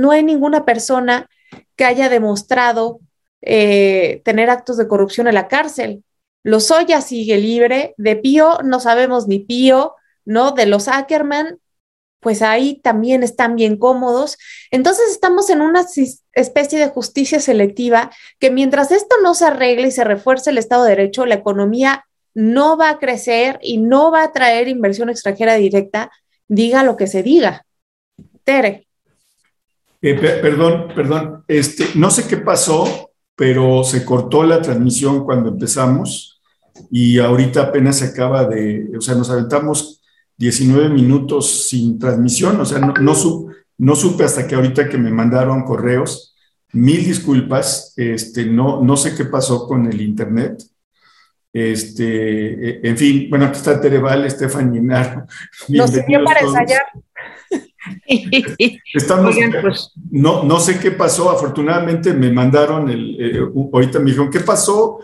[0.00, 1.28] No hay ninguna persona
[1.76, 3.00] que haya demostrado
[3.42, 6.04] eh, tener actos de corrupción en la cárcel.
[6.42, 9.94] Lozoya sigue libre, de Pío no sabemos ni Pío,
[10.24, 10.52] ¿no?
[10.52, 11.58] De los Ackerman,
[12.20, 14.36] pues ahí también están bien cómodos.
[14.70, 15.86] Entonces estamos en una
[16.32, 20.84] especie de justicia selectiva que mientras esto no se arregle y se refuerce el Estado
[20.84, 22.04] de Derecho, la economía
[22.34, 26.10] no va a crecer y no va a traer inversión extranjera directa,
[26.46, 27.66] diga lo que se diga.
[28.44, 28.89] Tere.
[30.02, 36.40] Eh, perdón, perdón, este, no sé qué pasó, pero se cortó la transmisión cuando empezamos
[36.90, 40.02] y ahorita apenas se acaba de, o sea, nos aventamos
[40.38, 42.94] 19 minutos sin transmisión, o sea, no,
[43.78, 46.34] no, supe hasta que ahorita que me mandaron correos.
[46.72, 50.62] Mil disculpas, este, no, no sé qué pasó con el internet.
[51.52, 55.26] Este, en fin, bueno, aquí está Tereval, Estefan Naro.
[55.68, 56.82] Nos sirvió para ensayar.
[58.94, 59.92] Estamos, pues.
[60.10, 63.40] no, no sé qué pasó, afortunadamente me mandaron el, eh,
[63.72, 64.98] ahorita me dijeron, ¿qué pasó?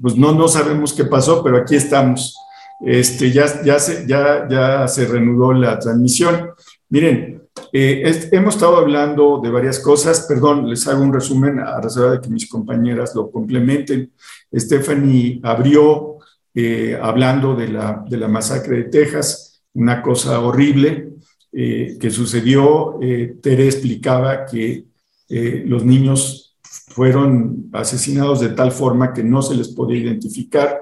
[0.00, 2.36] Pues no, no sabemos qué pasó, pero aquí estamos.
[2.80, 6.50] Este, ya, ya, se, ya, ya se reanudó la transmisión.
[6.88, 12.12] Miren, eh, hemos estado hablando de varias cosas, perdón, les hago un resumen a reserva
[12.12, 14.12] de que mis compañeras lo complementen.
[14.52, 16.18] Stephanie abrió
[16.54, 21.14] eh, hablando de la, de la masacre de Texas, una cosa horrible,
[21.56, 24.86] eh, que sucedió, eh, Tere explicaba que
[25.28, 26.56] eh, los niños
[26.88, 30.80] fueron asesinados de tal forma que no se les podía identificar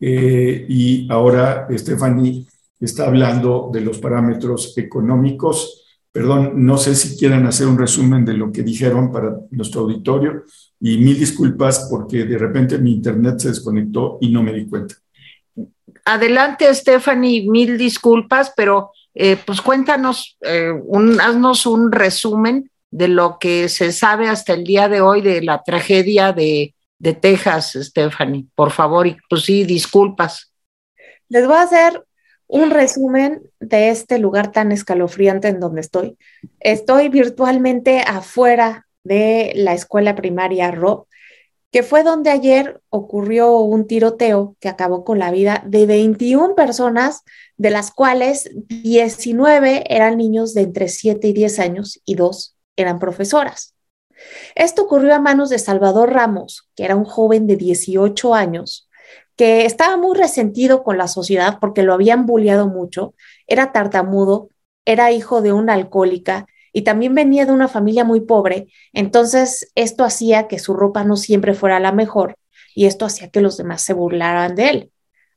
[0.00, 2.46] y ahora Stephanie
[2.78, 5.86] está hablando de los parámetros económicos.
[6.12, 10.42] Perdón, no sé si quieren hacer un resumen de lo que dijeron para nuestro auditorio
[10.78, 14.96] y mil disculpas porque de repente mi internet se desconectó y no me di cuenta.
[16.04, 23.38] Adelante, Stephanie, mil disculpas, pero eh, pues cuéntanos, eh, un, haznos un resumen de lo
[23.38, 28.46] que se sabe hasta el día de hoy de la tragedia de, de Texas, Stephanie,
[28.54, 30.52] por favor, y pues sí, disculpas.
[31.28, 32.04] Les voy a hacer
[32.46, 36.18] un resumen de este lugar tan escalofriante en donde estoy.
[36.60, 41.06] Estoy virtualmente afuera de la escuela primaria Rob,
[41.70, 47.24] que fue donde ayer ocurrió un tiroteo que acabó con la vida de 21 personas
[47.56, 52.98] de las cuales 19 eran niños de entre 7 y 10 años y dos eran
[52.98, 53.74] profesoras.
[54.54, 58.88] Esto ocurrió a manos de Salvador Ramos, que era un joven de 18 años,
[59.36, 63.14] que estaba muy resentido con la sociedad porque lo habían bulleado mucho,
[63.46, 64.48] era tartamudo,
[64.84, 70.04] era hijo de una alcohólica y también venía de una familia muy pobre, entonces esto
[70.04, 72.36] hacía que su ropa no siempre fuera la mejor
[72.74, 74.92] y esto hacía que los demás se burlaran de él.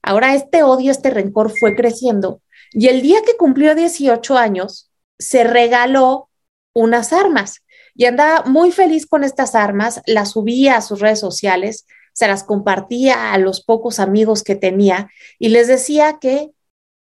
[0.08, 2.42] Ahora este odio, este rencor fue creciendo
[2.72, 6.30] y el día que cumplió 18 años, se regaló
[6.74, 7.62] unas armas
[7.94, 12.46] y andaba muy feliz con estas armas, las subía a sus redes sociales, se las
[12.46, 15.10] compartía a los pocos amigos que tenía
[15.40, 16.52] y les decía que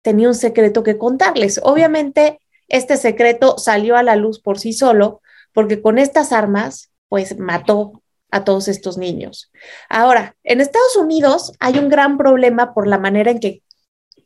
[0.03, 1.59] tenía un secreto que contarles.
[1.63, 5.21] Obviamente, este secreto salió a la luz por sí solo
[5.53, 8.00] porque con estas armas, pues mató
[8.31, 9.51] a todos estos niños.
[9.89, 13.61] Ahora, en Estados Unidos hay un gran problema por la manera en que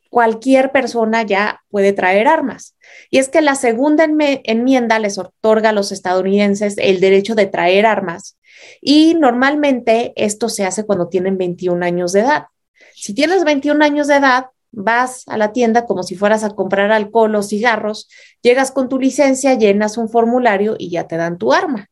[0.08, 2.76] cualquier persona ya puede traer armas.
[3.10, 4.06] Y es que la segunda
[4.44, 8.38] enmienda les otorga a los estadounidenses el derecho de traer armas.
[8.80, 12.46] Y normalmente esto se hace cuando tienen 21 años de edad.
[12.94, 16.92] Si tienes 21 años de edad, vas a la tienda como si fueras a comprar
[16.92, 18.08] alcohol o cigarros,
[18.42, 21.88] llegas con tu licencia, llenas un formulario y ya te dan tu arma.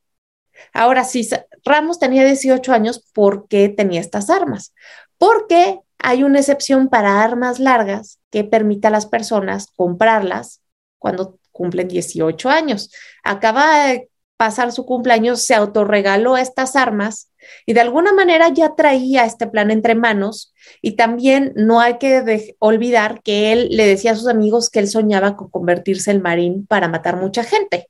[0.73, 1.29] Ahora, si
[1.65, 4.75] Ramos tenía 18 años, ¿por qué tenía estas armas?
[5.19, 10.61] Porque hay una excepción para armas largas que permite a las personas comprarlas
[10.99, 12.93] cuando cumplen 18 años.
[13.23, 17.31] Acaba de pasar su cumpleaños, se autorregaló estas armas
[17.67, 22.57] y de alguna manera ya traía este plan entre manos y también no hay que
[22.59, 26.67] olvidar que él le decía a sus amigos que él soñaba con convertirse en marín
[26.67, 27.89] para matar mucha gente.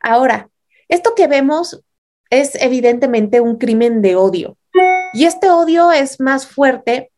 [0.00, 0.50] Ahora,
[0.88, 1.82] esto que vemos
[2.32, 4.56] es evidentemente un crimen de odio.
[5.12, 7.12] Y este odio es más fuerte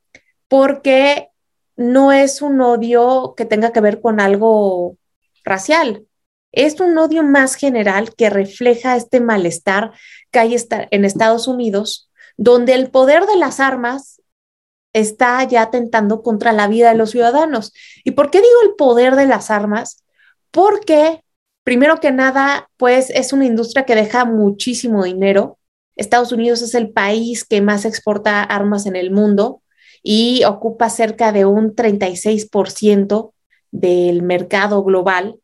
[0.48, 1.28] porque
[1.76, 4.96] no es un odio que tenga que ver con algo
[5.44, 6.04] racial.
[6.50, 9.92] Es un odio más general que refleja este malestar
[10.32, 10.56] que hay
[10.90, 14.20] en Estados Unidos, donde el poder de las armas
[14.92, 17.72] está ya atentando contra la vida de los ciudadanos.
[18.02, 20.02] ¿Y por qué digo el poder de las armas?
[20.50, 21.23] Porque
[21.64, 25.58] Primero que nada, pues es una industria que deja muchísimo dinero.
[25.96, 29.62] Estados Unidos es el país que más exporta armas en el mundo
[30.02, 33.32] y ocupa cerca de un 36%
[33.70, 35.36] del mercado global.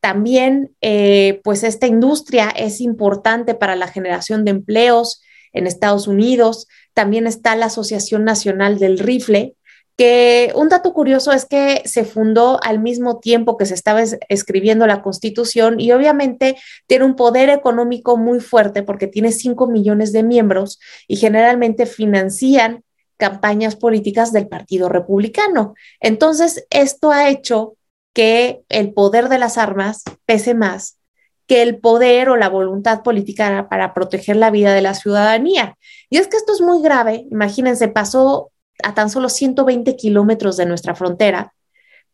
[0.00, 5.20] también, eh, pues esta industria es importante para la generación de empleos
[5.52, 6.68] en Estados Unidos.
[6.94, 9.56] También está la Asociación Nacional del Rifle,
[9.96, 14.86] que un dato curioso es que se fundó al mismo tiempo que se estaba escribiendo
[14.86, 16.56] la constitución y obviamente
[16.86, 20.78] tiene un poder económico muy fuerte porque tiene 5 millones de miembros
[21.08, 22.84] y generalmente financian
[23.16, 25.74] campañas políticas del Partido Republicano.
[26.00, 27.76] Entonces, esto ha hecho
[28.12, 30.98] que el poder de las armas pese más
[31.46, 35.78] que el poder o la voluntad política para proteger la vida de la ciudadanía.
[36.10, 37.26] Y es que esto es muy grave.
[37.30, 38.50] Imagínense, pasó
[38.82, 41.54] a tan solo 120 kilómetros de nuestra frontera,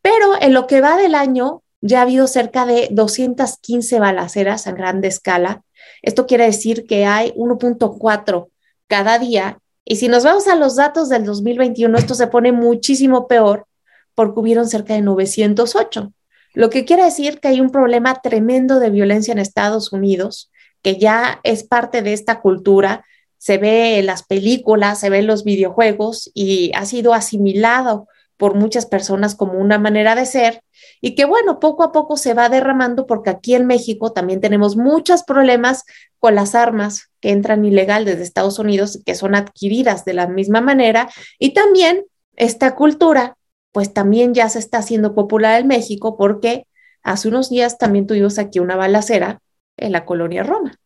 [0.03, 4.73] pero en lo que va del año ya ha habido cerca de 215 balaceras a
[4.73, 5.63] grande escala.
[6.01, 8.49] Esto quiere decir que hay 1.4
[8.87, 9.59] cada día.
[9.85, 13.67] Y si nos vamos a los datos del 2021, esto se pone muchísimo peor
[14.15, 16.13] porque hubieron cerca de 908.
[16.55, 20.51] Lo que quiere decir que hay un problema tremendo de violencia en Estados Unidos,
[20.83, 23.05] que ya es parte de esta cultura
[23.43, 28.07] se ve en las películas, se ve en los videojuegos y ha sido asimilado
[28.37, 30.63] por muchas personas como una manera de ser
[31.01, 34.77] y que bueno, poco a poco se va derramando porque aquí en México también tenemos
[34.77, 35.83] muchos problemas
[36.21, 40.61] con las armas que entran ilegal desde Estados Unidos, que son adquiridas de la misma
[40.61, 41.11] manera
[41.41, 42.05] y también
[42.37, 43.37] esta cultura
[43.73, 46.69] pues también ya se está haciendo popular en México porque
[47.03, 49.41] hace unos días también tuvimos aquí una balacera
[49.77, 50.79] en la colonia Roma.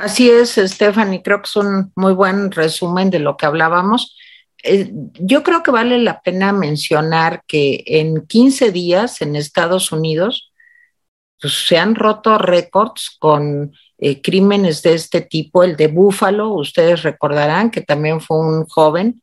[0.00, 4.16] Así es, Stephanie, creo que es un muy buen resumen de lo que hablábamos.
[4.62, 10.54] Eh, yo creo que vale la pena mencionar que en 15 días en Estados Unidos
[11.38, 17.02] pues, se han roto récords con eh, crímenes de este tipo, el de Búfalo, ustedes
[17.02, 19.20] recordarán que también fue un joven,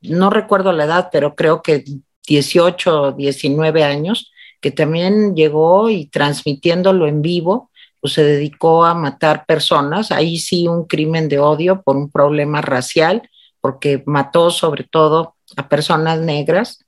[0.00, 1.84] no recuerdo la edad, pero creo que
[2.26, 4.32] 18 o 19 años,
[4.62, 7.70] que también llegó y transmitiéndolo en vivo,
[8.00, 12.60] pues, se dedicó a matar personas, ahí sí un crimen de odio por un problema
[12.60, 13.28] racial,
[13.60, 16.84] porque mató sobre todo a personas negras.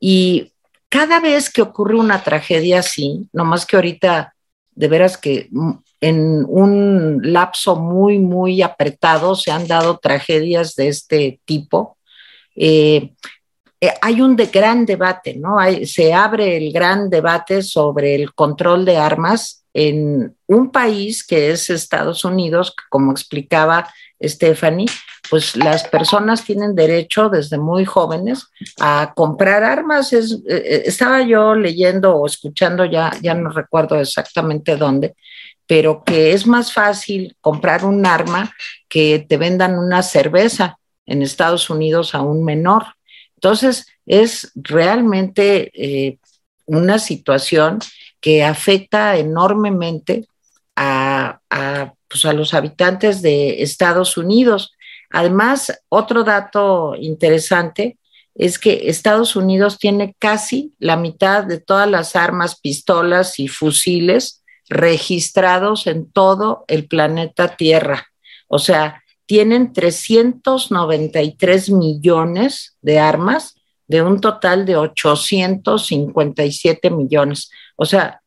[0.00, 0.52] Y
[0.88, 4.34] cada vez que ocurre una tragedia así, no más que ahorita,
[4.72, 5.48] de veras que
[6.00, 11.96] en un lapso muy, muy apretado se han dado tragedias de este tipo.
[12.54, 13.12] Eh,
[13.80, 15.58] eh, hay un gran debate, ¿no?
[15.84, 21.68] se abre el gran debate sobre el control de armas en un país que es
[21.68, 23.92] Estados Unidos, como explicaba
[24.22, 24.86] Stephanie,
[25.28, 28.46] pues las personas tienen derecho desde muy jóvenes
[28.80, 30.12] a comprar armas.
[30.12, 35.14] Es, eh, eh, estaba yo leyendo o escuchando, ya, ya no recuerdo exactamente dónde,
[35.66, 38.52] pero que es más fácil comprar un arma
[38.88, 42.84] que te vendan una cerveza en Estados Unidos a un menor.
[43.36, 46.18] Entonces, es realmente eh,
[46.64, 47.80] una situación
[48.20, 50.26] que afecta enormemente
[50.74, 51.40] a,
[52.08, 54.72] pues a los habitantes de Estados Unidos.
[55.10, 57.98] Además, otro dato interesante
[58.34, 64.42] es que Estados Unidos tiene casi la mitad de todas las armas, pistolas y fusiles
[64.68, 68.08] registrados en todo el planeta Tierra.
[68.48, 73.54] O sea, tienen 393 millones de armas
[73.88, 77.50] de un total de 857 millones.
[77.76, 78.20] O sea,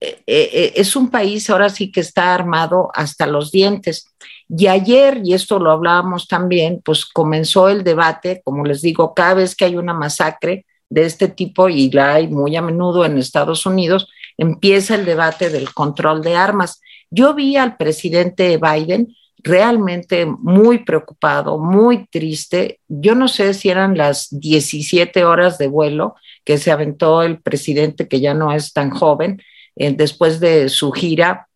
[0.00, 4.14] eh, eh, eh, es un país ahora sí que está armado hasta los dientes.
[4.48, 9.34] Y ayer, y esto lo hablábamos también, pues comenzó el debate, como les digo, cada
[9.34, 13.18] vez que hay una masacre de este tipo, y la hay muy a menudo en
[13.18, 16.80] Estados Unidos, empieza el debate del control de armas.
[17.10, 19.14] Yo vi al presidente Biden
[19.48, 22.80] realmente muy preocupado, muy triste.
[22.86, 26.14] Yo no sé si eran las 17 horas de vuelo
[26.44, 29.42] que se aventó el presidente, que ya no es tan joven,
[29.76, 31.48] eh, después de su gira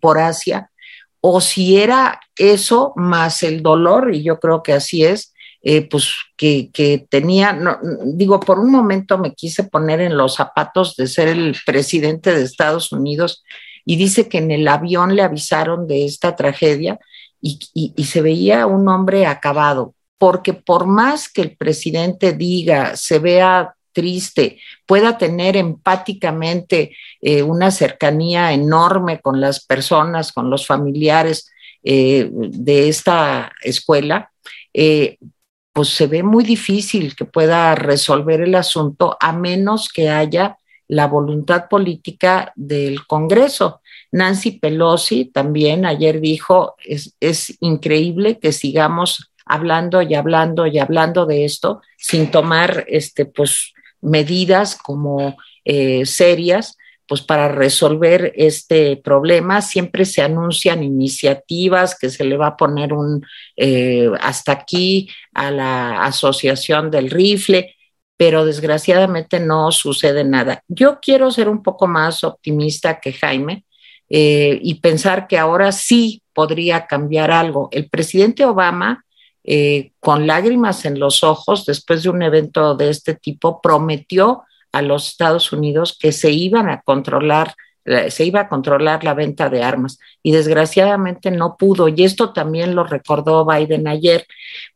[0.00, 0.70] por Asia,
[1.20, 5.32] o si era eso más el dolor, y yo creo que así es,
[5.62, 7.56] eh, pues que, tenía,
[8.04, 12.42] digo, por un momento me quise poner en los zapatos de ser el presidente de
[12.42, 13.44] Estados Unidos
[13.84, 16.98] y dice que en el avión le avisaron de esta tragedia
[17.40, 17.58] y,
[18.04, 24.58] se veía un hombre acabado, porque por más que el presidente diga, se vea triste,
[24.86, 31.50] pueda tener empáticamente eh, una cercanía enorme con las personas, con los familiares
[31.82, 34.30] eh, de esta escuela,
[34.72, 35.18] eh,
[35.72, 40.56] pues se ve muy difícil que pueda resolver el asunto a menos que haya
[40.92, 43.80] la voluntad política del Congreso.
[44.10, 51.24] Nancy Pelosi también ayer dijo, es, es increíble que sigamos hablando y hablando y hablando
[51.24, 53.72] de esto sin tomar este, pues,
[54.02, 62.24] medidas como eh, serias pues para resolver este problema siempre se anuncian iniciativas que se
[62.24, 63.24] le va a poner un
[63.56, 67.74] eh, hasta aquí a la asociación del rifle,
[68.22, 70.62] pero desgraciadamente no sucede nada.
[70.68, 73.64] Yo quiero ser un poco más optimista que Jaime
[74.08, 77.68] eh, y pensar que ahora sí podría cambiar algo.
[77.72, 79.04] El presidente Obama,
[79.42, 84.82] eh, con lágrimas en los ojos, después de un evento de este tipo, prometió a
[84.82, 89.62] los Estados Unidos que se iban a controlar se iba a controlar la venta de
[89.62, 91.88] armas y desgraciadamente no pudo.
[91.88, 94.26] Y esto también lo recordó Biden ayer,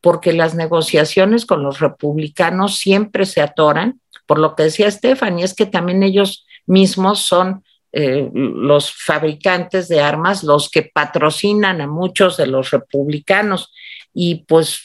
[0.00, 5.54] porque las negociaciones con los republicanos siempre se atoran, por lo que decía Stephanie, es
[5.54, 12.36] que también ellos mismos son eh, los fabricantes de armas los que patrocinan a muchos
[12.36, 13.72] de los republicanos
[14.12, 14.82] y pues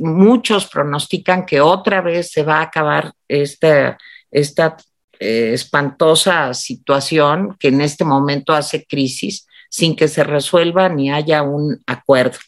[0.00, 3.96] muchos pronostican que otra vez se va a acabar esta
[4.30, 4.76] esta
[5.20, 11.42] eh, espantosa situación que en este momento hace crisis sin que se resuelva ni haya
[11.42, 12.38] un acuerdo.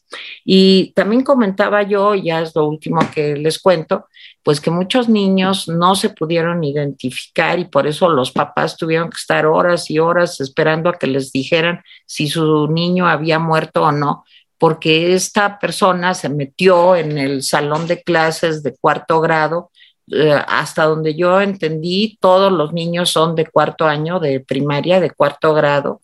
[0.45, 4.07] Y también comentaba yo, ya es lo último que les cuento,
[4.43, 9.19] pues que muchos niños no se pudieron identificar y por eso los papás tuvieron que
[9.19, 13.93] estar horas y horas esperando a que les dijeran si su niño había muerto o
[13.93, 14.25] no,
[14.57, 19.72] porque esta persona se metió en el salón de clases de cuarto grado
[20.11, 25.11] eh, hasta donde yo entendí, todos los niños son de cuarto año de primaria, de
[25.11, 26.01] cuarto grado,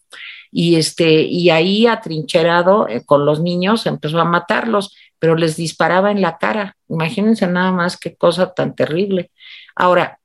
[0.51, 6.11] y, este, y ahí atrincherado eh, con los niños empezó a matarlos, pero les disparaba
[6.11, 6.77] en la cara.
[6.89, 9.31] Imagínense nada más qué cosa tan terrible.
[9.75, 10.21] Ahora,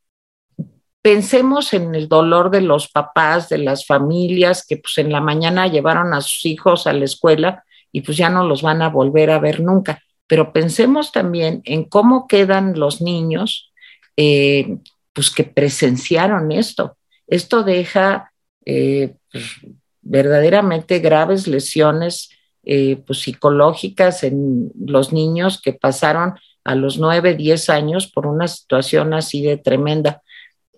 [1.01, 5.67] pensemos en el dolor de los papás, de las familias que pues en la mañana
[5.67, 9.31] llevaron a sus hijos a la escuela y pues ya no los van a volver
[9.31, 10.01] a ver nunca
[10.33, 13.71] pero pensemos también en cómo quedan los niños
[14.17, 14.79] eh,
[15.13, 16.97] pues que presenciaron esto.
[17.27, 18.33] Esto deja
[18.65, 19.43] eh, pues,
[20.01, 22.31] verdaderamente graves lesiones
[22.63, 28.47] eh, pues, psicológicas en los niños que pasaron a los 9, 10 años por una
[28.47, 30.23] situación así de tremenda.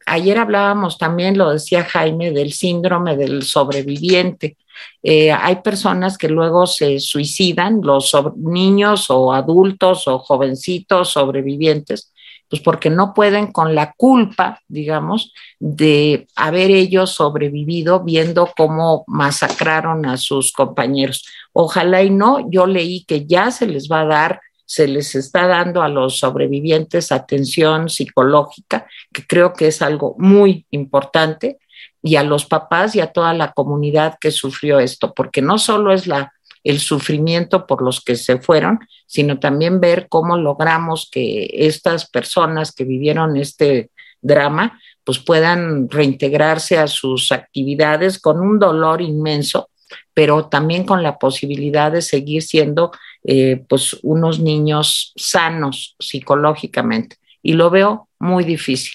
[0.06, 4.58] Ayer hablábamos también, lo decía Jaime, del síndrome del sobreviviente.
[5.04, 12.12] Eh, hay personas que luego se suicidan, los niños o adultos o jovencitos sobrevivientes,
[12.50, 20.06] pues porque no pueden con la culpa, digamos, de haber ellos sobrevivido viendo cómo masacraron
[20.06, 21.26] a sus compañeros.
[21.54, 25.48] Ojalá y no, yo leí que ya se les va a dar se les está
[25.48, 31.60] dando a los sobrevivientes atención psicológica, que creo que es algo muy importante,
[32.02, 35.92] y a los papás y a toda la comunidad que sufrió esto, porque no solo
[35.92, 41.50] es la, el sufrimiento por los que se fueron, sino también ver cómo logramos que
[41.52, 43.92] estas personas que vivieron este
[44.22, 49.70] drama pues puedan reintegrarse a sus actividades con un dolor inmenso,
[50.16, 52.92] pero también con la posibilidad de seguir siendo
[53.24, 57.18] eh, pues unos niños sanos psicológicamente.
[57.44, 58.94] Y lo veo muy difícil.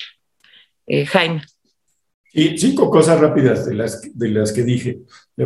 [0.89, 1.43] Eh, Jaime.
[2.33, 5.01] Y cinco cosas rápidas de las, de las que dije,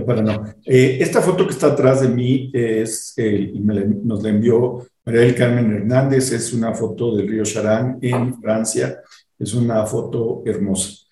[0.07, 0.45] para no.
[0.65, 5.35] Eh, esta foto que está atrás de mí es, y nos la envió María del
[5.35, 9.01] Carmen Hernández, es una foto del río Charán en Francia,
[9.39, 11.05] es una foto hermosa.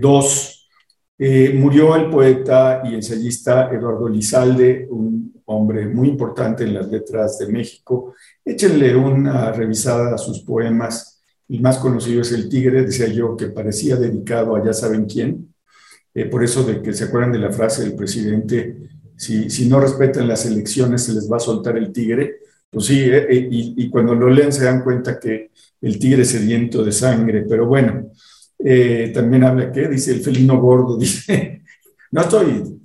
[0.00, 0.68] dos,
[1.54, 7.48] murió el poeta y ensayista Eduardo Lizalde, un hombre muy importante en las letras de
[7.48, 8.14] México.
[8.44, 11.15] Échenle una revisada a sus poemas
[11.48, 15.54] el más conocido es El Tigre, decía yo, que parecía dedicado a ya saben quién.
[16.14, 18.76] Eh, por eso de que se acuerdan de la frase del presidente,
[19.16, 22.38] si, si, no respetan las elecciones se les va a soltar el tigre.
[22.70, 25.50] Pues sí, eh, eh, y, cuando lo leen se dan cuenta que
[25.80, 28.10] el tigre es sediento de sangre, pero bueno,
[29.14, 31.62] también habla que dice el felino gordo, dice,
[32.10, 32.80] no estoy,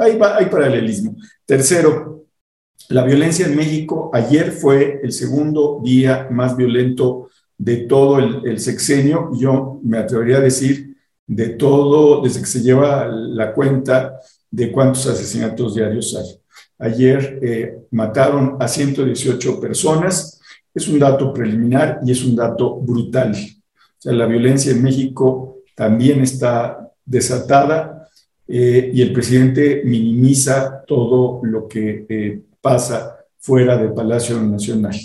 [0.00, 1.16] hay, hay paralelismo.
[1.44, 2.26] Tercero,
[2.90, 7.28] la violencia en México ayer fue el segundo día más violento
[7.60, 13.06] de todo el, sexenio, yo me atrevería a decir de todo, desde que se lleva
[13.06, 14.18] la cuenta
[14.50, 16.40] de cuántos asesinatos diarios hay.
[16.78, 20.40] Ayer eh, mataron a 118 personas,
[20.74, 23.32] es un dato preliminar y es un dato brutal.
[23.32, 28.08] O sea, la violencia en México también está desatada
[28.48, 34.96] eh, y el presidente minimiza todo lo que eh, pasa fuera del Palacio Nacional.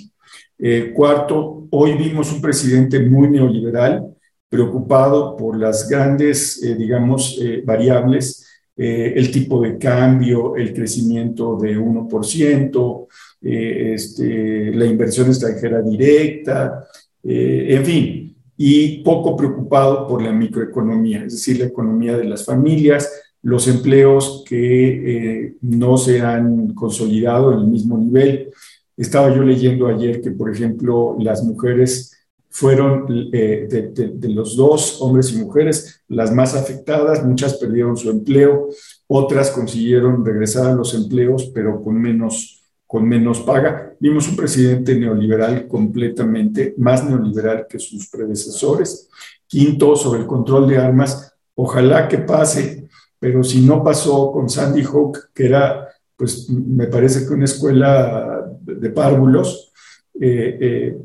[0.58, 4.16] Eh, cuarto, hoy vimos un presidente muy neoliberal,
[4.50, 8.42] preocupado por las grandes, eh, digamos, eh, variables,
[8.78, 13.08] el tipo de cambio, el crecimiento de 1%,
[13.42, 16.86] este, la inversión extranjera directa,
[17.24, 23.10] en fin, y poco preocupado por la microeconomía, es decir, la economía de las familias,
[23.46, 28.52] los empleos que eh, no se han consolidado en el mismo nivel.
[28.98, 32.16] Estaba yo leyendo ayer que, por ejemplo, las mujeres
[32.56, 38.70] fueron eh, de, los dos, hombres y mujeres, las más afectadas, muchas perdieron su empleo,
[39.08, 43.94] otras consiguieron regresar a los empleos, pero con menos, con menos paga.
[44.00, 49.10] Vimos un presidente neoliberal completamente, más neoliberal que sus predecesores.
[49.48, 52.88] Quinto, sobre el control de armas, ojalá que pase,
[53.20, 58.45] pero si no pasó con Sandy Hook, que era, pues me parece que una escuela
[58.66, 59.72] de párvulos,
[60.20, 60.98] eh, eh,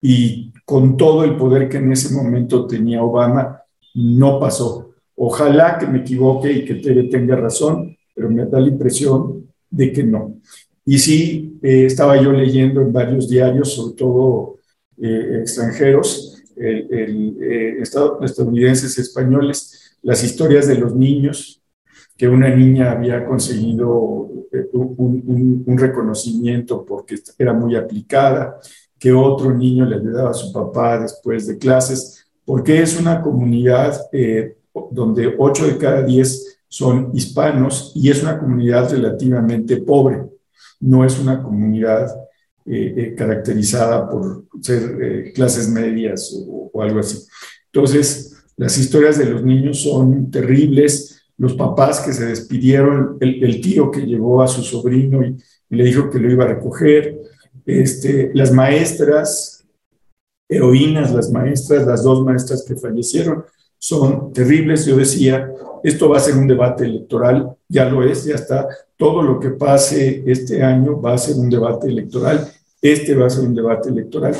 [0.00, 3.62] y con todo el poder que en ese momento tenía Obama,
[3.94, 4.94] no pasó.
[5.14, 9.92] Ojalá que me equivoque y que Tere tenga razón, pero me da la impresión de
[9.92, 10.36] que no.
[10.84, 14.58] Y sí, eh, estaba yo leyendo en varios diarios, sobre todo
[14.98, 16.42] extranjeros,
[18.20, 21.61] estadounidenses españoles, las historias de los niños,
[22.22, 23.90] que una niña había conseguido
[24.74, 28.60] un, un reconocimiento porque era muy aplicada,
[28.96, 34.00] que otro niño le ayudaba a su papá después de clases, porque es una comunidad
[34.12, 34.56] eh,
[34.92, 40.22] donde 8 de cada 10 son hispanos y es una comunidad relativamente pobre,
[40.78, 42.06] no es una comunidad
[42.64, 47.18] eh, eh, caracterizada por ser clases medias o, algo así.
[47.72, 53.90] Entonces, las historias de los niños son terribles, los papás que se despidieron, el, tío
[53.90, 55.36] que llevó a su sobrino y
[55.70, 57.20] le dijo que lo iba a recoger,
[57.64, 59.64] este, las maestras,
[60.48, 63.44] heroínas, las maestras, las dos maestras que fallecieron,
[63.78, 64.86] son terribles.
[64.86, 68.68] Yo decía, esto va a ser un debate electoral, ya lo es, ya está.
[68.96, 72.48] Todo lo que pase este año va a ser un debate electoral.
[72.80, 74.36] Este va a ser un debate electoral.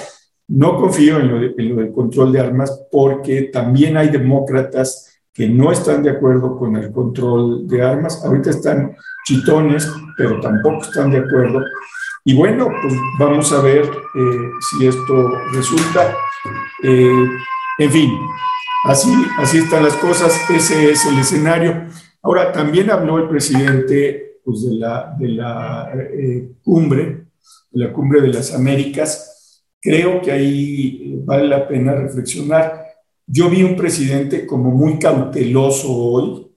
[0.48, 5.48] No confío en lo, en lo del control de armas porque también hay demócratas que
[5.48, 8.24] no están de acuerdo con el control de armas.
[8.24, 11.62] Ahorita están chitones, pero tampoco están de acuerdo
[12.24, 16.14] y bueno, pues vamos a ver eh, si esto resulta.
[16.84, 17.26] Eh,
[17.78, 18.10] en fin,
[18.84, 21.86] así, así están las cosas, ese es el escenario.
[22.22, 27.26] Ahora, también habló el presidente pues, de la, de la eh, cumbre,
[27.72, 29.64] de la cumbre de las Américas.
[29.80, 32.81] Creo que ahí vale la pena reflexionar.
[33.26, 36.52] Yo vi un presidente como muy cauteloso hoy,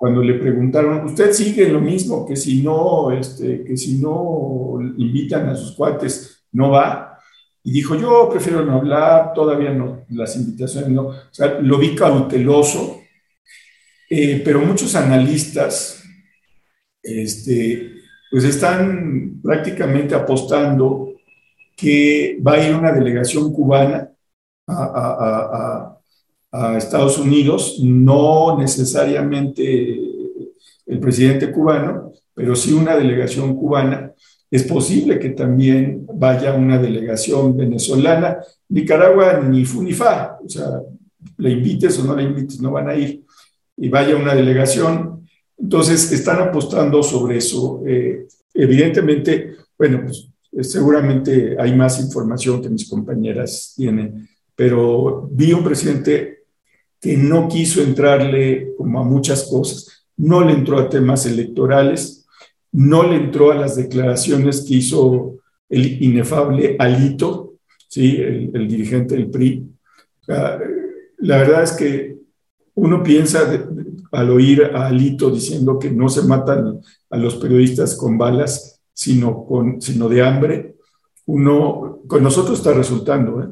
[0.00, 5.48] cuando le preguntaron, ¿usted sigue lo mismo que si no, este, que si no invitan
[5.50, 7.18] a sus cuates, no va?
[7.62, 11.08] Y dijo, yo prefiero no hablar, todavía no, las invitaciones no.
[11.08, 13.00] O sea, lo vi cauteloso,
[14.08, 16.02] eh, pero muchos analistas,
[17.02, 17.92] este,
[18.30, 21.12] pues están prácticamente apostando
[21.76, 24.10] que va a ir una delegación cubana
[24.66, 25.79] a a
[26.52, 30.00] Estados Unidos, no necesariamente
[30.86, 34.12] el presidente cubano, pero sí una delegación cubana.
[34.50, 38.38] Es posible que también vaya una delegación venezolana.
[38.68, 40.80] Nicaragua ni fu o sea,
[41.36, 43.22] le invites o no le invites, no van a ir.
[43.76, 45.28] Y vaya una delegación.
[45.56, 47.82] Entonces, están apostando sobre eso.
[47.86, 50.28] Eh, evidentemente, bueno, pues
[50.68, 56.39] seguramente hay más información que mis compañeras tienen, pero vi un presidente
[57.00, 60.06] que no quiso entrarle como a muchas cosas.
[60.16, 62.26] No le entró a temas electorales,
[62.72, 67.54] no le entró a las declaraciones que hizo el inefable Alito,
[67.88, 68.16] ¿sí?
[68.16, 69.66] el, dirigente del PRI.
[70.26, 72.16] la verdad es que
[72.74, 73.40] uno piensa
[74.12, 79.44] al oír a Alito diciendo que no se matan a los periodistas con balas, sino,
[79.44, 80.76] con, sino de hambre,
[81.26, 83.42] uno, con nosotros está resultando.
[83.42, 83.48] ¿eh?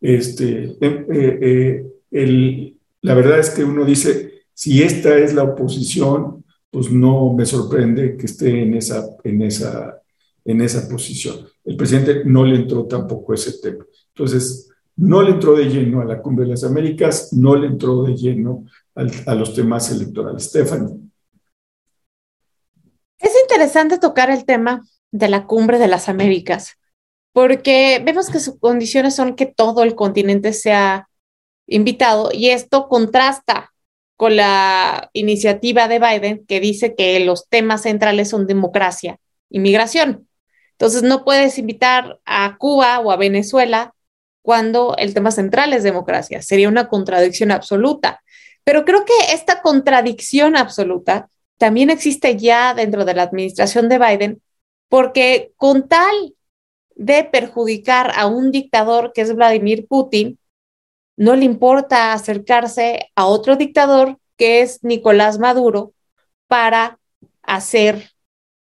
[0.00, 6.90] Este, eh, eh, la verdad es que uno dice, si esta es la oposición, pues
[6.90, 10.00] no me sorprende que esté en esa, en esa,
[10.44, 11.46] en esa posición.
[11.64, 13.84] El presidente no le entró tampoco ese tema.
[14.08, 18.02] Entonces, no le entró de lleno a la Cumbre de las Américas, no le entró
[18.02, 18.64] de lleno
[18.94, 20.44] a los temas electorales.
[20.44, 20.94] Stephanie.
[23.18, 26.78] Es interesante tocar el tema de la Cumbre de las Américas,
[27.32, 31.08] porque vemos que sus condiciones son que todo el continente sea
[31.66, 33.72] invitado y esto contrasta
[34.16, 39.18] con la iniciativa de Biden que dice que los temas centrales son democracia
[39.50, 40.28] y migración.
[40.72, 43.94] Entonces no puedes invitar a Cuba o a Venezuela
[44.42, 46.40] cuando el tema central es democracia.
[46.42, 48.22] Sería una contradicción absoluta.
[48.64, 54.42] Pero creo que esta contradicción absoluta también existe ya dentro de la administración de Biden
[54.88, 56.34] porque con tal
[56.94, 60.38] de perjudicar a un dictador que es Vladimir Putin,
[61.16, 65.94] no le importa acercarse a otro dictador que es Nicolás Maduro
[66.46, 66.98] para
[67.42, 68.10] hacer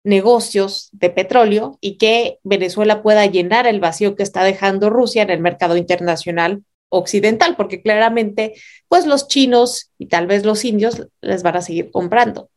[0.03, 5.31] negocios de petróleo y que Venezuela pueda llenar el vacío que está dejando Rusia en
[5.31, 8.53] el mercado internacional occidental, porque claramente,
[8.87, 12.49] pues los chinos y tal vez los indios les van a seguir comprando.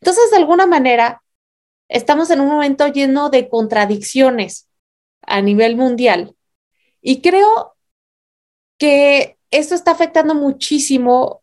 [0.00, 1.22] Entonces, de alguna manera,
[1.88, 4.68] estamos en un momento lleno de contradicciones
[5.22, 6.34] a nivel mundial
[7.00, 7.74] y creo
[8.80, 11.42] que esto está afectando muchísimo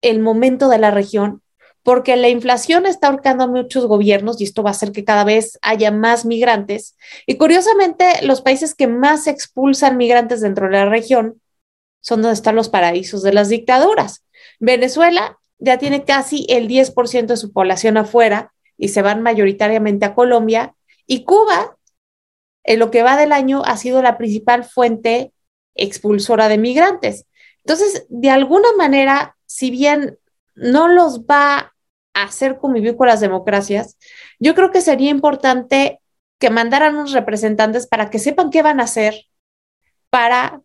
[0.00, 1.42] el momento de la región
[1.82, 5.22] porque la inflación está ahorcando a muchos gobiernos y esto va a hacer que cada
[5.22, 6.96] vez haya más migrantes.
[7.28, 11.40] Y curiosamente, los países que más expulsan migrantes dentro de la región
[12.00, 14.24] son donde están los paraísos de las dictaduras.
[14.58, 20.14] Venezuela ya tiene casi el 10% de su población afuera y se van mayoritariamente a
[20.16, 20.74] Colombia.
[21.06, 21.76] Y Cuba,
[22.64, 25.32] en lo que va del año, ha sido la principal fuente
[25.76, 27.26] expulsora de migrantes.
[27.64, 30.18] Entonces, de alguna manera, si bien
[30.54, 31.72] no los va
[32.16, 33.98] hacer convivir con las democracias,
[34.38, 36.00] yo creo que sería importante
[36.38, 39.14] que mandaran unos representantes para que sepan qué van a hacer
[40.10, 40.62] para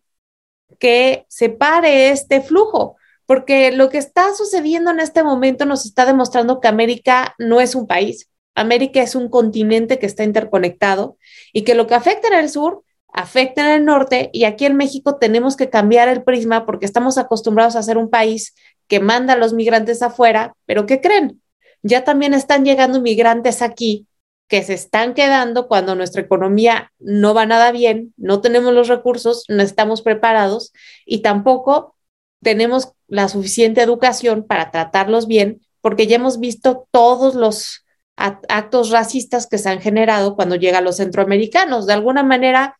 [0.79, 2.95] que se pare este flujo,
[3.25, 7.75] porque lo que está sucediendo en este momento nos está demostrando que América no es
[7.75, 11.17] un país, América es un continente que está interconectado
[11.53, 14.77] y que lo que afecta en el sur afecta en el norte y aquí en
[14.77, 18.55] México tenemos que cambiar el prisma porque estamos acostumbrados a ser un país
[18.87, 21.41] que manda a los migrantes afuera, pero ¿qué creen?
[21.83, 24.07] Ya también están llegando migrantes aquí
[24.47, 29.45] que se están quedando cuando nuestra economía no va nada bien, no tenemos los recursos,
[29.47, 30.73] no estamos preparados
[31.05, 31.95] y tampoco
[32.41, 37.85] tenemos la suficiente educación para tratarlos bien, porque ya hemos visto todos los
[38.17, 41.87] actos racistas que se han generado cuando llegan los centroamericanos.
[41.87, 42.77] De alguna manera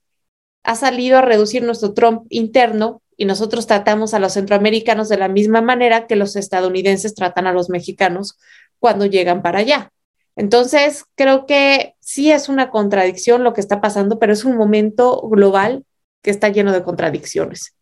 [0.63, 5.27] ha salido a reducir nuestro Trump interno y nosotros tratamos a los centroamericanos de la
[5.27, 8.37] misma manera que los estadounidenses tratan a los mexicanos
[8.79, 9.91] cuando llegan para allá.
[10.35, 15.21] Entonces, creo que sí es una contradicción lo que está pasando, pero es un momento
[15.29, 15.85] global
[16.21, 17.75] que está lleno de contradicciones.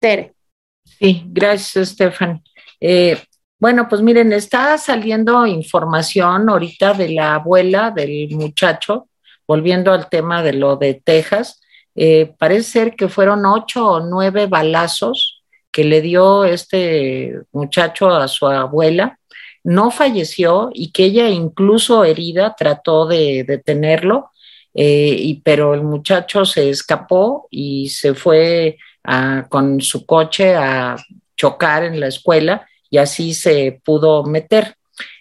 [0.00, 0.34] Tere.
[0.84, 2.42] Sí, gracias, Estefan.
[2.80, 3.18] Eh,
[3.58, 9.08] bueno, pues miren, está saliendo información ahorita de la abuela del muchacho,
[9.46, 11.60] volviendo al tema de lo de Texas.
[11.94, 18.28] Eh, parece ser que fueron ocho o nueve balazos que le dio este muchacho a
[18.28, 19.18] su abuela.
[19.62, 24.30] No falleció y que ella incluso herida trató de detenerlo,
[24.74, 28.76] eh, y, pero el muchacho se escapó y se fue
[29.48, 30.96] con su coche a
[31.36, 34.76] chocar en la escuela y así se pudo meter.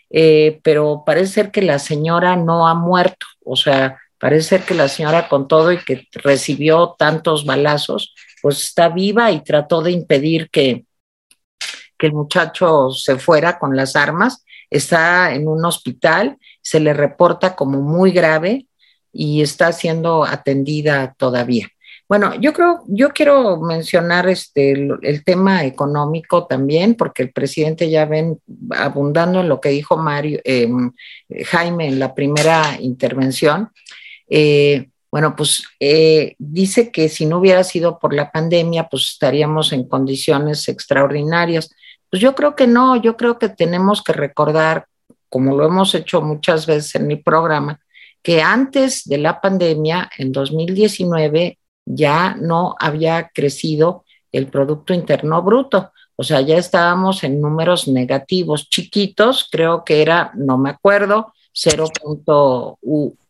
[0.10, 4.88] Eh, pero parece ser que la señora no ha muerto, o sea, Parece que la
[4.88, 10.50] señora con todo y que recibió tantos balazos, pues está viva y trató de impedir
[10.50, 10.86] que,
[11.98, 14.46] que el muchacho se fuera con las armas.
[14.70, 18.66] Está en un hospital, se le reporta como muy grave
[19.12, 21.68] y está siendo atendida todavía.
[22.08, 28.06] Bueno, yo creo, yo quiero mencionar este, el, tema económico también, porque el presidente ya
[28.06, 30.94] ven abundando en lo que dijo Mario, em,
[31.48, 33.70] Jaime en la primera intervención.
[34.36, 39.72] Eh, bueno, pues eh, dice que si no hubiera sido por la pandemia, pues estaríamos
[39.72, 41.70] en condiciones extraordinarias.
[42.10, 44.88] Pues yo creo que no, yo creo que tenemos que recordar,
[45.30, 47.80] como lo hemos hecho muchas veces en mi programa,
[48.24, 55.92] que antes de la pandemia, en 2019, ya no había crecido el Producto Interno Bruto.
[56.16, 62.78] O sea, ya estábamos en números negativos, chiquitos, creo que era, no me acuerdo, 0.1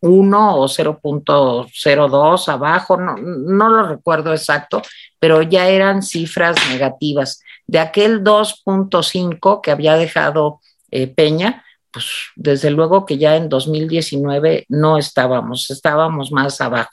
[0.00, 4.80] 0.02 abajo, no, no lo recuerdo exacto,
[5.18, 7.42] pero ya eran cifras negativas.
[7.66, 10.60] De aquel 2.5 que había dejado
[10.90, 16.90] eh, Peña, pues desde luego que ya en 2019 no estábamos, estábamos más abajo.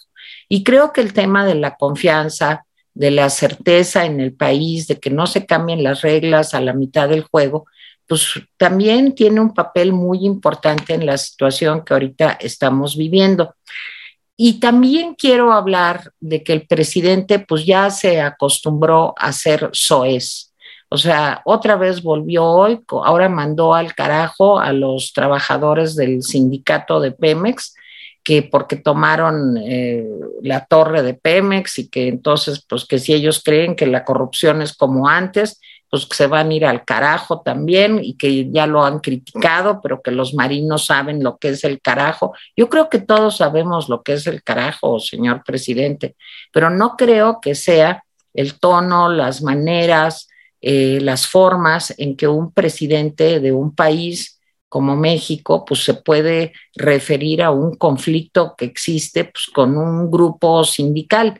[0.47, 4.99] Y creo que el tema de la confianza, de la certeza en el país, de
[4.99, 7.65] que no se cambien las reglas a la mitad del juego,
[8.11, 13.55] pues también tiene un papel muy importante en la situación que ahorita estamos viviendo.
[14.35, 20.51] Y también quiero hablar de que el presidente pues ya se acostumbró a ser soez.
[20.89, 26.99] O sea, otra vez volvió hoy, ahora mandó al carajo a los trabajadores del sindicato
[26.99, 27.75] de Pemex,
[28.25, 30.05] que porque tomaron eh,
[30.41, 34.61] la torre de Pemex y que entonces, pues que si ellos creen que la corrupción
[34.61, 38.65] es como antes, pues que se van a ir al carajo también y que ya
[38.65, 42.33] lo han criticado, pero que los marinos saben lo que es el carajo.
[42.55, 46.15] Yo creo que todos sabemos lo que es el carajo, señor presidente,
[46.53, 50.29] pero no creo que sea el tono, las maneras,
[50.61, 56.53] eh, las formas en que un presidente de un país como México, pues se puede
[56.73, 61.37] referir a un conflicto que existe pues, con un grupo sindical.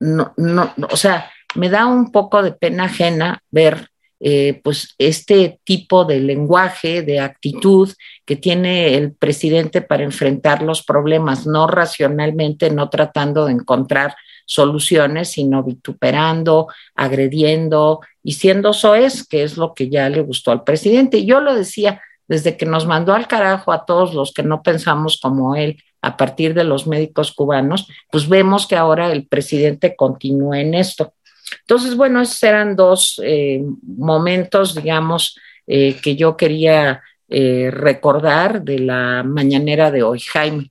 [0.00, 3.88] No, no, o sea, me da un poco de pena ajena ver
[4.18, 7.92] eh, pues este tipo de lenguaje, de actitud
[8.24, 14.14] que tiene el presidente para enfrentar los problemas, no racionalmente, no tratando de encontrar
[14.46, 20.64] soluciones, sino vituperando, agrediendo y siendo soez, que es lo que ya le gustó al
[20.64, 21.26] presidente.
[21.26, 25.20] Yo lo decía, desde que nos mandó al carajo a todos los que no pensamos
[25.20, 30.60] como él a partir de los médicos cubanos, pues vemos que ahora el presidente continúa
[30.60, 31.12] en esto.
[31.60, 38.78] Entonces, bueno, esos eran dos eh, momentos, digamos, eh, que yo quería eh, recordar de
[38.80, 40.20] la mañanera de hoy.
[40.20, 40.70] Jaime.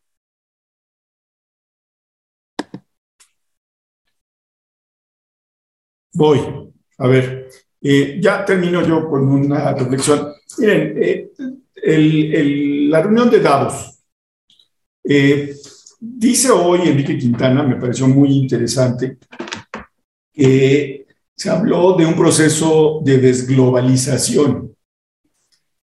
[6.13, 6.39] Voy,
[6.97, 7.49] a ver,
[7.81, 10.33] ya termino yo con una reflexión.
[10.57, 11.29] Miren,
[12.89, 13.99] la reunión de Davos.
[15.99, 19.17] dice hoy Enrique Quintana, me pareció muy interesante,
[20.35, 24.75] que se habló de un proceso de desglobalización,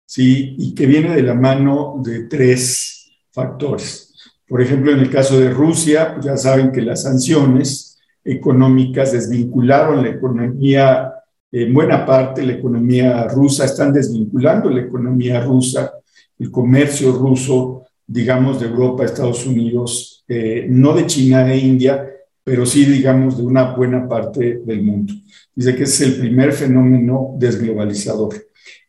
[0.05, 0.55] ¿sí?
[0.57, 4.13] Y que viene de la mano de tres factores.
[4.47, 10.03] Por ejemplo, en el caso de Rusia, pues ya saben que las sanciones económicas desvincularon
[10.03, 11.13] la economía,
[11.51, 15.93] en buena parte la economía rusa, están desvinculando la economía rusa,
[16.37, 22.05] el comercio ruso, digamos, de Europa, Estados Unidos, eh, no de China e India,
[22.43, 25.13] pero sí, digamos, de una buena parte del mundo.
[25.53, 28.35] Dice que es el primer fenómeno desglobalizador.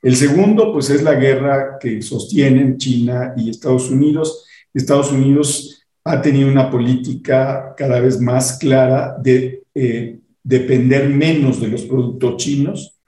[0.00, 4.46] El segundo, pues, es la guerra que sostienen China y Estados Unidos.
[4.72, 11.68] Estados Unidos ha tenido una política cada vez más clara de eh, depender menos de
[11.68, 12.98] los productos chinos.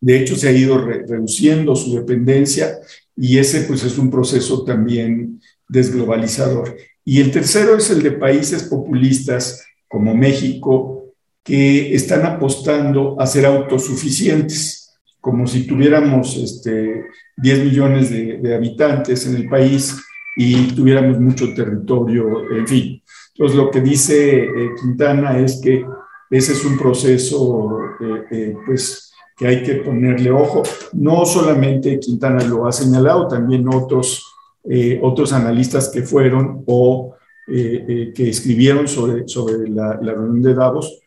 [0.00, 2.78] De hecho, se ha ido reduciendo su dependencia
[3.16, 6.76] y ese, pues, es un proceso también desglobalizador.
[7.04, 11.02] Y el tercero es el de países populistas como México,
[11.44, 17.04] que están apostando a ser autosuficientes, como si tuviéramos este,
[17.36, 19.96] 10 millones de, habitantes en el país
[20.36, 23.02] y tuviéramos mucho territorio, en fin.
[23.34, 25.84] Entonces, lo que dice eh, Quintana es que
[26.30, 30.62] ese es un proceso, eh, eh, pues, que hay que ponerle ojo.
[30.92, 34.31] No solamente Quintana lo ha señalado, también otros
[34.64, 37.16] eh, otros analistas que fueron o
[37.48, 41.00] eh, eh, que escribieron sobre, sobre la, reunión de Davos,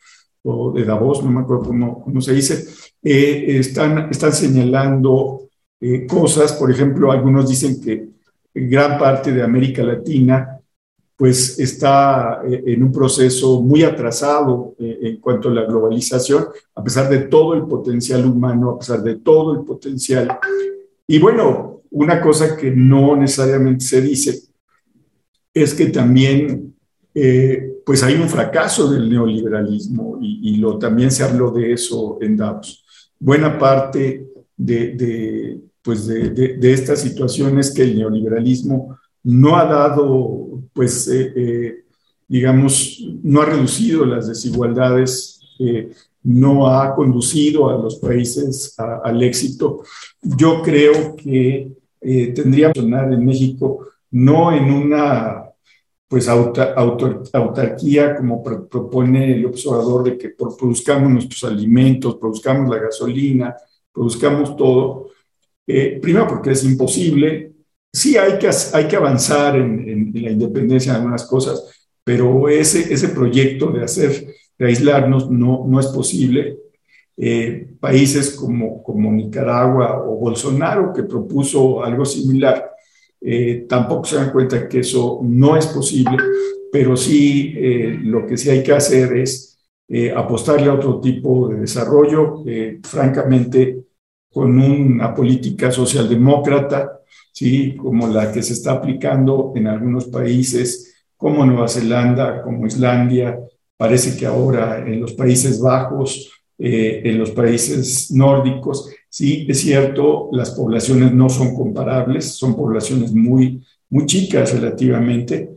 [0.44, 2.68] o de Davos, no me acuerdo cómo, cómo se dice,
[3.02, 5.48] están, están señalando
[6.08, 8.10] cosas, por ejemplo, algunos dicen que
[8.54, 10.60] gran parte de América Latina
[11.16, 17.20] pues está en un proceso muy atrasado en cuanto a la globalización, a pesar de
[17.20, 20.38] todo el potencial humano, a pesar de todo el potencial.
[21.08, 24.40] Y bueno, una cosa que no necesariamente se dice
[25.54, 26.76] es que también
[27.14, 32.36] eh, pues hay un fracaso del neoliberalismo y, lo, también se habló de eso en
[32.36, 32.84] Davos.
[33.20, 41.08] Buena parte de, pues de, esta situación es que el neoliberalismo no ha dado, pues,
[41.08, 41.84] eh, eh,
[42.28, 45.40] digamos, no ha reducido las desigualdades
[46.26, 49.84] no ha conducido a los países al éxito.
[50.22, 55.46] Yo creo que eh, tendríamos que funcionar en México no en una
[56.08, 63.56] pues autarquía como propone el observador de que produzcamos nuestros alimentos, produzcamos la gasolina,
[63.92, 65.10] produzcamos todo.
[65.68, 67.54] Eh, primero porque es imposible.
[67.92, 73.10] Sí hay que, hay que avanzar en, la independencia de algunas cosas, pero ese, ese
[73.10, 76.60] proyecto de hacer, de aislarnos no, no es posible.
[77.18, 82.72] Eh, países como, como Nicaragua o Bolsonaro, que propuso algo similar,
[83.22, 86.18] eh, tampoco se dan cuenta que eso no es posible,
[86.72, 89.54] pero sí eh, lo que sí hay que hacer es
[90.16, 92.44] apostarle a otro tipo de desarrollo,
[92.82, 93.84] francamente,
[94.34, 97.76] con una política socialdemócrata, ¿sí?
[97.76, 103.40] como la que se está aplicando en algunos países, como Nueva Zelanda, como Islandia,
[103.78, 108.90] parece que ahora en los Países Bajos, eh, en los países nórdicos.
[109.10, 115.50] Sí, es cierto, las poblaciones no son comparables, son poblaciones muy, muy chicas relativamente,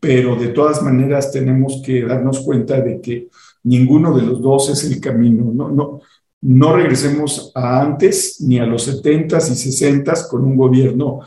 [0.00, 3.28] pero de todas maneras tenemos que darnos cuenta de que
[3.62, 5.52] ninguno de los dos es el camino.
[5.54, 6.00] No, no,
[6.40, 11.20] no regresemos a antes ni a los 70s y 60s con un gobierno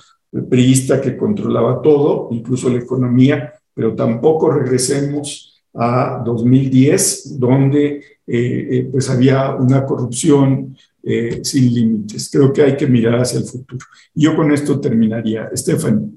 [0.50, 7.88] priista que controlaba todo, incluso la economía, pero tampoco regresemos a 2010, donde
[8.28, 12.30] eh, eh, pues había una corrupción eh, sin límites.
[12.32, 13.86] Creo que hay que mirar hacia el futuro.
[14.14, 15.50] Yo con esto terminaría.
[15.54, 16.10] Stephanie.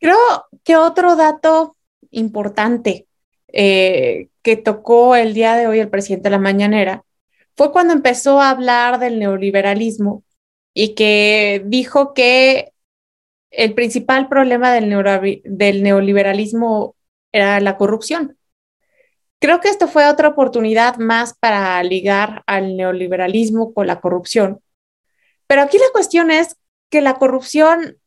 [0.00, 0.16] Creo
[0.64, 1.76] que otro dato
[2.10, 3.06] importante
[3.50, 7.02] que tocó el día de hoy el presidente de la mañanera
[7.56, 10.22] fue cuando empezó a hablar del neoliberalismo
[10.74, 12.72] y que dijo que
[13.50, 14.88] el principal problema del,
[15.82, 16.94] neoliberalismo
[17.32, 18.36] era la corrupción.
[19.40, 24.60] Creo que esto fue otra oportunidad más para ligar al neoliberalismo con la corrupción.
[25.46, 26.56] Pero aquí la cuestión es
[26.90, 27.98] que la corrupción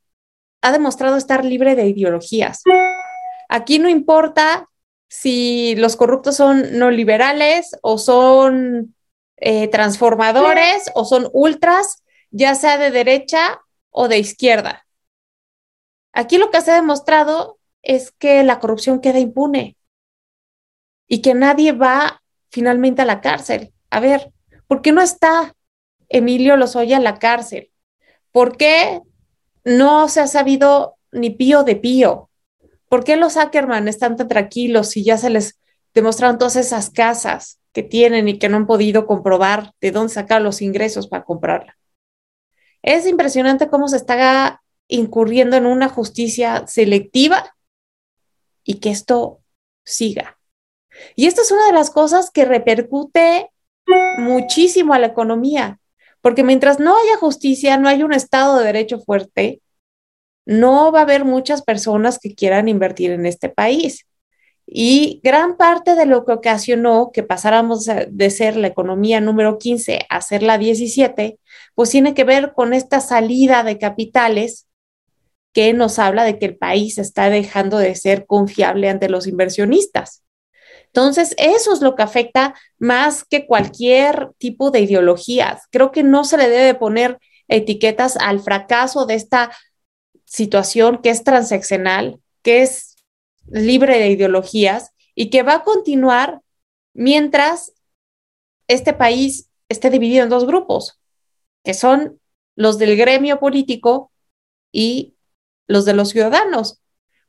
[0.62, 2.62] ha demostrado estar libre de ideologías.
[3.50, 4.68] Aquí no importa
[5.08, 8.96] si los corruptos son no liberales o son
[9.38, 14.86] eh, transformadores o son ultras, ya sea de derecha o de izquierda.
[16.14, 19.78] Aquí lo que se ha demostrado es que la corrupción queda impune
[21.08, 23.74] y que nadie va finalmente a la cárcel.
[23.90, 24.32] A ver,
[24.68, 25.56] ¿por qué no está
[26.10, 27.72] Emilio Lozoya en la cárcel?
[28.32, 29.02] ¿Por qué
[29.64, 32.30] no se ha sabido ni pío de pío?
[32.88, 35.60] ¿Por qué los Ackerman están tan tranquilos si ya se les
[35.94, 40.42] demostraron todas esas casas que tienen y que no han podido comprobar de dónde sacar
[40.42, 41.78] los ingresos para comprarla?
[42.82, 47.56] Es impresionante cómo se está incurriendo en una justicia selectiva
[48.64, 49.40] y que esto
[49.84, 50.38] siga.
[51.16, 53.50] Y esto es una de las cosas que repercute
[54.18, 55.80] muchísimo a la economía,
[56.20, 59.62] porque mientras no haya justicia, no hay un Estado de Derecho fuerte,
[60.46, 64.06] no va a haber muchas personas que quieran invertir en este país.
[64.66, 70.06] Y gran parte de lo que ocasionó que pasáramos de ser la economía número 15
[70.10, 71.40] a ser la 17,
[71.76, 74.68] pues tiene que ver con esta salida de capitales
[75.54, 80.24] que nos habla de que el país está dejando de ser confiable ante los inversionistas.
[80.88, 85.64] Entonces, eso es lo que afecta más que cualquier tipo de ideologías.
[85.72, 89.52] Creo que no se le debe poner etiquetas al fracaso de esta
[90.26, 92.96] situación que es transaccional, que es
[93.50, 96.42] libre de ideologías y que va a continuar
[96.94, 97.74] mientras
[98.68, 101.00] este país esté dividido en dos grupos,
[101.64, 102.20] que son
[102.56, 104.12] los del gremio político
[104.72, 105.16] y
[105.68, 106.82] los de los ciudadanos,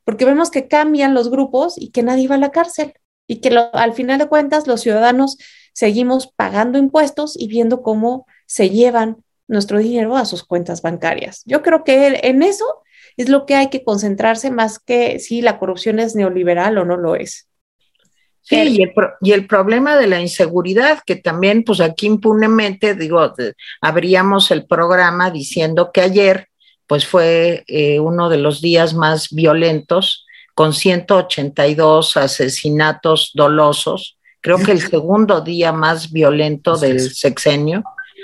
[0.03, 2.93] porque vemos que cambian los grupos y que nadie va a la cárcel
[3.27, 5.37] y que al final de cuentas los ciudadanos
[5.73, 9.17] seguimos pagando impuestos y viendo cómo se llevan
[9.47, 11.43] nuestro dinero a sus cuentas bancarias.
[11.45, 12.65] Yo creo que en eso
[13.17, 16.97] es lo que hay que concentrarse más que si la corrupción es neoliberal o no
[16.97, 17.47] lo es.
[18.41, 18.57] Sí,
[19.21, 23.33] y el, problema de la inseguridad, que también, pues aquí impunemente, digo,
[23.79, 26.49] abríamos el programa diciendo que ayer,
[26.93, 34.73] pues fue eh, uno de los días más violentos, con 182 asesinatos dolosos, creo que
[34.73, 37.83] el segundo día más violento del sexenio.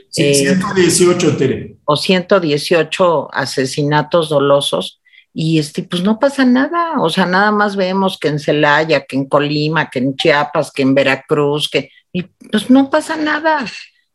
[0.10, 1.78] Sí, 118, eh, Tere.
[1.84, 5.02] O 118 asesinatos dolosos.
[5.34, 7.02] Y este, pues no pasa nada.
[7.02, 10.84] O sea, nada más vemos que en Celaya, que en Colima, que en Chiapas, que
[10.84, 11.90] en Veracruz, que.
[12.14, 13.66] Y pues no pasa nada.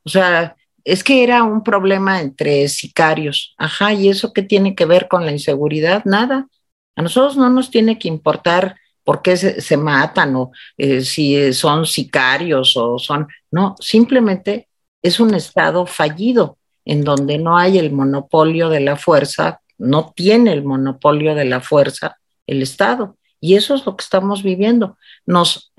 [0.04, 3.54] O sea, es que era un problema entre sicarios.
[3.56, 6.04] Ajá, ¿y eso qué tiene que ver con la inseguridad?
[6.04, 6.48] Nada.
[6.96, 11.86] A nosotros no nos tiene que importar por qué se, matan o eh, si son
[11.86, 13.28] sicarios o son.
[13.50, 14.68] No, simplemente
[15.02, 20.52] es un Estado fallido, en donde no hay el monopolio de la fuerza, no tiene
[20.52, 23.16] el monopolio de la fuerza el Estado.
[23.40, 24.96] Y eso es lo que estamos viviendo.
[25.26, 25.72] Nos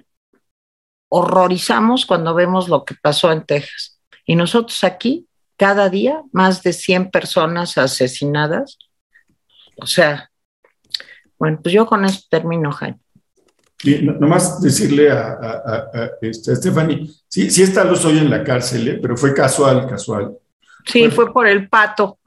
[1.10, 3.95] horrorizamos cuando vemos lo que pasó en Texas.
[4.26, 8.78] Y nosotros aquí, cada día, más de 100 personas asesinadas.
[9.78, 10.32] O sea,
[11.38, 13.00] bueno, pues yo con eso termino, Jaime.
[13.84, 18.88] Y nomás decirle a, a, este, Stephanie, sí, sí está los hoy en la cárcel,
[18.88, 19.00] ¿eh?
[19.02, 20.38] pero fue casual, casual.
[20.86, 22.20] Sí, fue por el pato.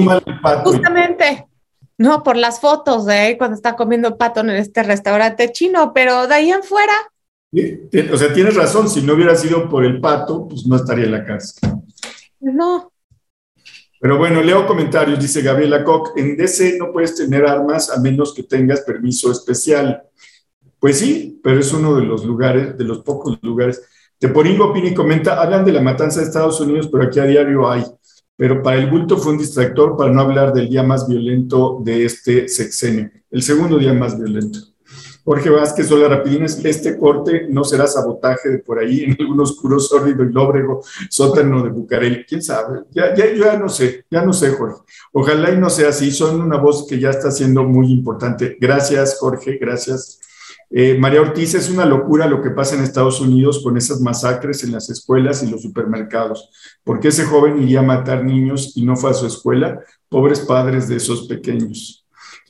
[0.00, 0.70] mal el pato.
[0.70, 1.46] Justamente.
[1.98, 6.34] No, por las fotos de cuando está comiendo pato en este restaurante chino, pero de
[6.34, 6.94] ahí en fuera.
[7.52, 11.12] O sea, tienes razón, si no hubiera sido por el pato, pues no estaría en
[11.12, 11.70] la cárcel.
[12.40, 12.92] No.
[14.00, 18.32] Pero bueno, leo comentarios, dice Gabriela Koch, en DC no puedes tener armas a menos
[18.32, 20.02] que tengas permiso especial.
[20.78, 23.82] Pues sí, pero es uno de los lugares, de los pocos lugares.
[24.18, 27.84] Teporingo Pini comenta, hablan de la matanza de Estados Unidos, pero aquí a diario hay.
[28.36, 32.06] Pero para el bulto fue un distractor para no hablar del día más violento de
[32.06, 34.60] este sexenio, el segundo día más violento.
[35.30, 39.78] Jorge Vázquez, hola rapidines, este corte no será sabotaje de por ahí en algún oscuro,
[39.78, 42.24] sórdido y lóbrego sótano de Bucareli.
[42.24, 42.80] ¿Quién sabe?
[42.90, 44.80] Ya, ya, ya no sé, ya no sé, Jorge.
[45.12, 48.56] Ojalá y no sea así, son una voz que ya está siendo muy importante.
[48.60, 50.18] Gracias, Jorge, gracias.
[50.68, 54.64] Eh, María Ortiz, es una locura lo que pasa en Estados Unidos con esas masacres
[54.64, 56.50] en las escuelas y los supermercados.
[56.82, 59.78] ¿Por qué ese joven iría a matar niños y no fue a su escuela?
[60.08, 61.99] Pobres padres de esos pequeños.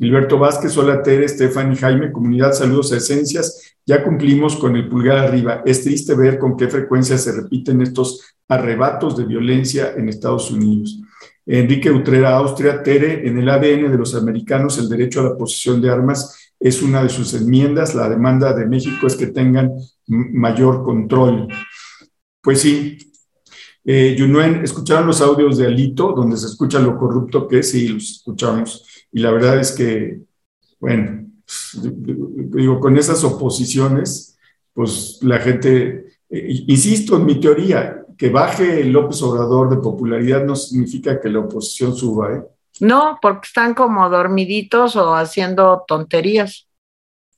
[0.00, 3.76] Gilberto Vázquez, hola Tere, Estefan y Jaime, comunidad, saludos a Esencias.
[3.84, 5.62] Ya cumplimos con el pulgar arriba.
[5.66, 10.98] Es triste ver con qué frecuencia se repiten estos arrebatos de violencia en Estados Unidos.
[11.44, 15.82] Enrique Utrera, Austria, Tere, en el ADN de los americanos el derecho a la posesión
[15.82, 17.94] de armas es una de sus enmiendas.
[17.94, 19.70] La demanda de México es que tengan
[20.06, 21.46] mayor control.
[22.40, 22.96] Pues sí.
[23.84, 27.70] Eh, Yunuen, ¿escucharon los audios de Alito, donde se escucha lo corrupto que es?
[27.70, 28.86] Sí, los escuchamos.
[29.12, 30.20] Y la verdad es que,
[30.78, 31.26] bueno,
[31.74, 34.38] digo, con esas oposiciones,
[34.72, 40.44] pues la gente, eh, insisto en mi teoría, que baje el López Obrador de popularidad
[40.44, 42.42] no significa que la oposición suba, ¿eh?
[42.80, 46.68] No, porque están como dormiditos o haciendo tonterías.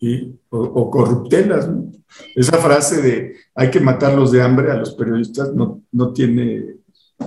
[0.00, 1.90] Y, o, corruptelas, ¿no?
[2.34, 6.76] Esa frase de hay que matarlos de hambre a los periodistas no, no tiene...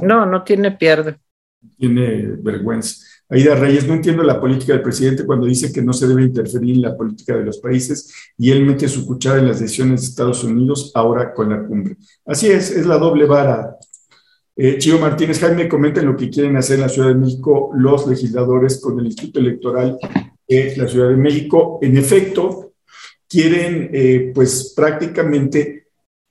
[0.02, 1.18] No, no tiene pierde.
[1.78, 3.06] Tiene vergüenza.
[3.28, 6.76] Aida Reyes, no entiendo la política del presidente cuando dice que no se debe interferir
[6.76, 10.08] en la política de los países y él mete su cuchara en las decisiones de
[10.08, 11.98] Estados Unidos ahora con la cumbre.
[12.26, 13.78] Así es, es la doble vara.
[14.56, 18.80] Eh, Martínez, Jaime, comenten lo que quieren hacer en la Ciudad de México los legisladores
[18.80, 19.98] con el Instituto Electoral
[20.48, 21.80] de la Ciudad de México.
[21.82, 22.74] En efecto,
[23.28, 25.88] quieren, eh, pues prácticamente,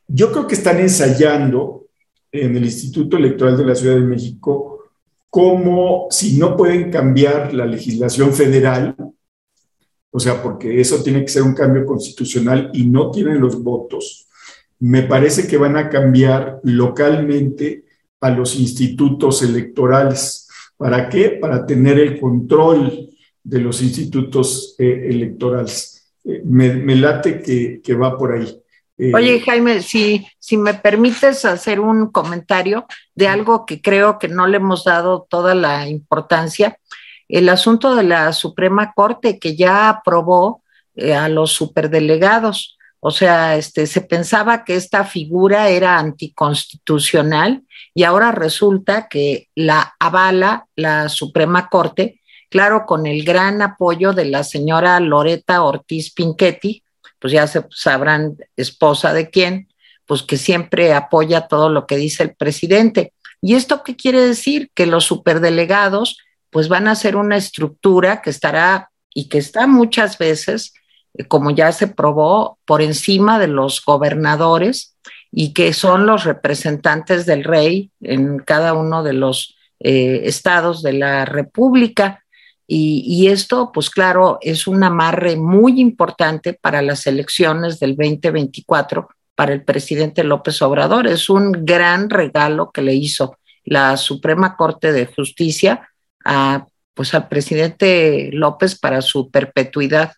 [0.06, 1.86] yo creo que están ensayando
[2.30, 4.73] en el Instituto Electoral de la Ciudad de México
[5.34, 8.94] como si no pueden cambiar la legislación federal,
[10.12, 14.28] o sea, porque eso tiene que ser un cambio constitucional y no tienen los votos,
[14.78, 17.84] me parece que van a cambiar localmente
[18.20, 20.46] a los institutos electorales.
[20.76, 21.30] ¿Para qué?
[21.30, 23.10] Para tener el control
[23.42, 26.12] de los institutos eh, electorales.
[26.22, 27.42] Eh, me, late
[27.82, 28.62] que va por ahí.
[28.96, 34.28] Eh, Oye, Jaime, si, si me permites hacer un comentario de algo que creo que
[34.28, 36.78] no le hemos dado toda la importancia,
[37.28, 40.62] el asunto de la Suprema Corte que ya aprobó
[40.94, 42.78] eh, a los superdelegados.
[43.00, 49.94] O sea, este, se pensaba que esta figura era anticonstitucional y ahora resulta que la
[49.98, 56.83] avala la Suprema Corte, claro, con el gran apoyo de la señora Loreta Ortiz Pinchetti,
[57.24, 59.68] pues ya se sabrán esposa de quién,
[60.04, 63.14] pues que siempre apoya todo lo que dice el presidente.
[63.40, 64.70] ¿Y esto qué quiere decir?
[64.74, 66.18] Que los superdelegados
[66.50, 70.74] pues van a ser una estructura que estará y que está muchas veces,
[71.14, 74.94] eh, como ya se probó, por encima de los gobernadores
[75.32, 80.92] y que son los representantes del rey en cada uno de los eh, estados de
[80.92, 82.23] la República.
[82.66, 89.52] Y, esto, pues claro, es un amarre muy importante para las elecciones del 2024 para
[89.52, 91.06] el presidente López Obrador.
[91.06, 95.90] Es un gran regalo que le hizo la Suprema Corte de Justicia
[96.24, 100.12] a, pues, al presidente López para su perpetuidad.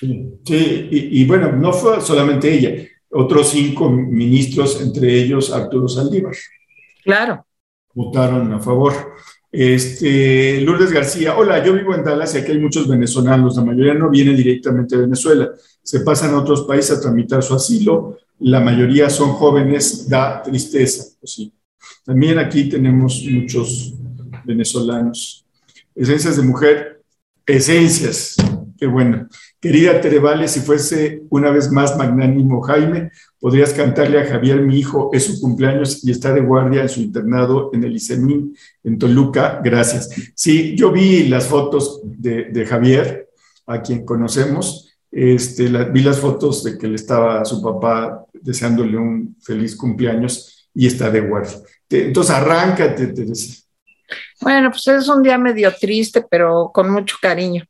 [0.00, 6.34] Sí, y, bueno, no fue solamente ella, otros cinco ministros, entre ellos Arturo Saldívar.
[7.02, 7.44] Claro.
[7.98, 8.92] Votaron a favor.
[9.50, 13.92] Este, Lourdes García, hola, yo vivo en Dallas y aquí hay muchos venezolanos, la mayoría
[13.94, 15.50] no viene directamente de Venezuela,
[15.82, 21.06] se pasan a otros países a tramitar su asilo, la mayoría son jóvenes, da tristeza.
[21.18, 21.52] Pues sí.
[22.04, 23.94] También aquí tenemos muchos
[24.44, 25.44] venezolanos.
[25.96, 27.02] Esencias de mujer,
[27.44, 28.36] esencias,
[28.78, 29.28] qué bueno.
[29.60, 33.10] Querida Terevale, si fuese una vez más magnánimo Jaime,
[33.40, 37.00] podrías cantarle a Javier, mi hijo, es su cumpleaños y está de guardia en su
[37.00, 39.60] internado en el ICEMIN, en Toluca.
[39.62, 40.10] Gracias.
[40.34, 43.28] Sí, yo vi las fotos de, Javier,
[43.66, 44.96] a quien conocemos.
[45.10, 50.68] Este, vi las fotos de que le estaba a su papá deseándole un feliz cumpleaños
[50.74, 51.58] y está de guardia.
[51.88, 53.62] Entonces, arráncate, Teresa.
[54.40, 57.64] Bueno, pues es un día medio triste, pero con mucho cariño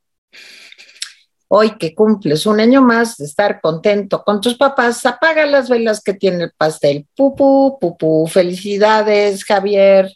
[1.48, 6.02] hoy que cumples un año más de estar contento con tus papás, apaga las velas
[6.02, 7.06] que tiene el pastel.
[7.16, 10.12] Pupu, pupu, felicidades, Javier.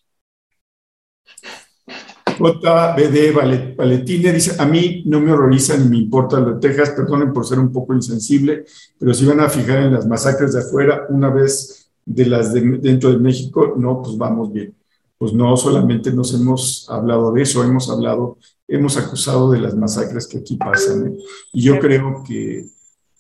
[2.39, 7.33] JBD Valetine dice, a mí no me horroriza ni me importa lo de Texas, perdonen
[7.33, 8.65] por ser un poco insensible,
[8.99, 12.61] pero si van a fijar en las masacres de afuera, una vez de las de
[12.79, 14.75] dentro de México, no, pues vamos bien.
[15.23, 20.27] Pues no solamente nos hemos hablado de eso, hemos hablado, hemos acusado de las masacres
[20.27, 21.07] que aquí pasan.
[21.07, 21.19] ¿eh?
[21.53, 22.67] Y yo creo que,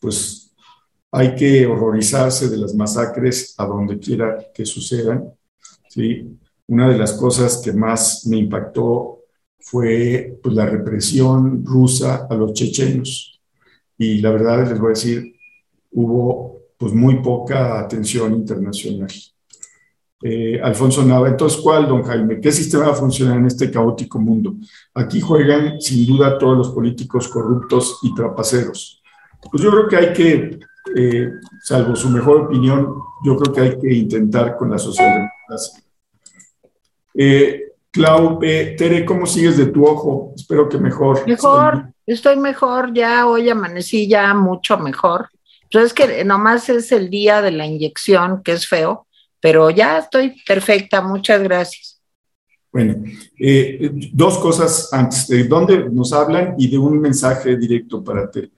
[0.00, 0.52] pues,
[1.12, 5.32] hay que horrorizarse de las masacres a donde quiera que sucedan.
[5.90, 6.36] ¿sí?
[6.66, 9.20] Una de las cosas que más me impactó
[9.60, 13.40] fue pues, la represión rusa a los chechenos.
[13.96, 15.36] Y la verdad les voy a decir,
[15.92, 19.12] hubo pues muy poca atención internacional.
[20.24, 22.40] Eh, Alfonso Nava, entonces, ¿cuál, don Jaime?
[22.40, 24.54] ¿Qué sistema funciona en este caótico mundo?
[24.94, 29.02] Aquí juegan sin duda todos los políticos corruptos y trapaceros.
[29.50, 30.60] Pues yo creo que hay que,
[30.96, 31.28] eh,
[31.64, 32.94] salvo su mejor opinión,
[33.24, 35.82] yo creo que hay que intentar con la socialdemocracia.
[37.14, 40.32] Eh, Clau, Tere, ¿cómo sigues de tu ojo?
[40.36, 41.26] Espero que mejor.
[41.26, 45.30] Mejor, estoy mejor, ya hoy amanecí ya mucho mejor.
[45.64, 49.06] Entonces que nomás es el día de la inyección, que es feo,
[49.42, 52.00] pero ya estoy perfecta, muchas gracias.
[52.72, 53.02] Bueno,
[53.38, 58.50] eh, dos cosas antes, de dónde nos hablan y de un mensaje directo para Tere.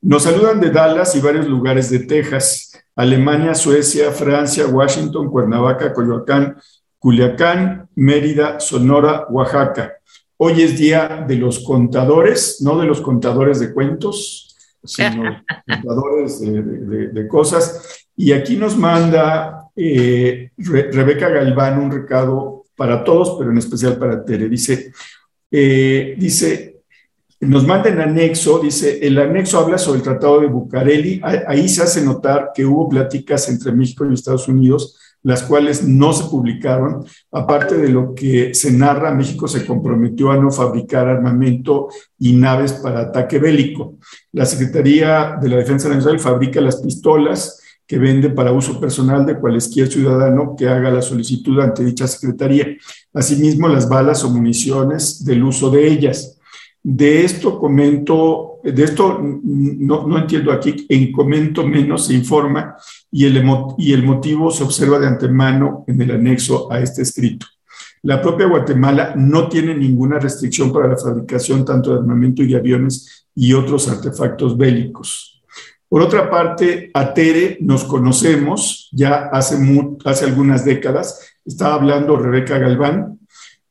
[0.00, 6.56] Nos saludan de Dallas y varios lugares de Texas, Alemania, Suecia, Francia, Washington, Cuernavaca, Coyoacán,
[6.98, 9.92] Culiacán, Mérida, Sonora, Oaxaca.
[10.38, 17.28] Hoy es día de los contadores, no de los contadores de cuentos, sino contadores de,
[17.28, 18.06] cosas.
[18.16, 24.24] Y aquí nos manda eh, Rebeca Galván un recado para todos, pero en especial para
[24.24, 24.48] Tere.
[24.48, 24.92] Dice,
[25.50, 26.80] eh, dice,
[27.40, 31.20] nos anexo, dice, el anexo habla sobre el Tratado de Bucareli.
[31.22, 36.12] Ahí se hace notar que hubo pláticas entre México y Estados Unidos las cuales no
[36.12, 37.04] se publicaron.
[37.30, 42.72] Aparte de lo que se narra, México se comprometió a no fabricar armamento y naves
[42.74, 43.98] para ataque bélico.
[44.32, 47.59] La Secretaría de la Defensa Nacional fabrica las pistolas
[47.90, 52.76] que vende para uso personal de cualquier ciudadano que haga la solicitud ante dicha Secretaría.
[53.12, 56.38] Asimismo, las balas o municiones del uso de ellas.
[56.80, 62.76] De esto comento, de esto no, no entiendo aquí, en comento menos se informa
[63.10, 63.44] y el,
[63.76, 67.46] y el motivo se observa de antemano en el anexo a este escrito.
[68.02, 73.26] La propia Guatemala no tiene ninguna restricción para la fabricación tanto de armamento y aviones
[73.34, 75.39] y otros artefactos bélicos.
[75.90, 79.58] Por otra parte, a Tere nos conocemos ya hace,
[80.04, 81.34] hace algunas décadas.
[81.44, 83.18] Estaba hablando Rebeca Galván,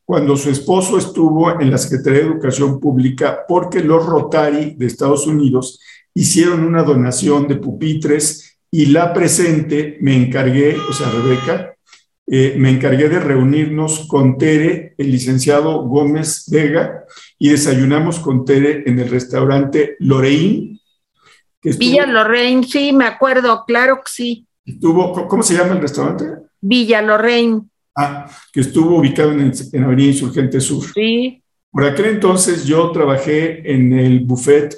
[0.04, 5.26] cuando su esposo estuvo en la Secretaría de Educación Pública porque los Rotary de Estados
[5.26, 5.80] Unidos
[6.12, 11.74] hicieron una donación de pupitres y la presente me encargué, o sea, Rebeca,
[12.26, 17.04] eh, me encargué de reunirnos con Tere, el licenciado Gómez Vega,
[17.38, 19.96] y desayunamos con Tere en el restaurante
[21.62, 24.46] Villa Lorraine, sí, me acuerdo, claro que sí.
[24.64, 26.24] Estuvo, ¿Cómo se llama el restaurante?
[26.60, 27.62] Villa Lorraine.
[27.96, 30.84] Ah, que estuvo ubicado en, en Avenida Insurgente Sur.
[30.94, 31.42] Sí.
[31.70, 34.74] Por aquel entonces yo trabajé en el buffet